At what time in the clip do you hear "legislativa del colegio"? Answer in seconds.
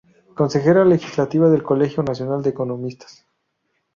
0.83-2.01